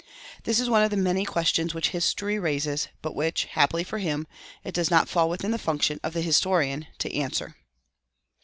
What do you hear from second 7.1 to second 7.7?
answer.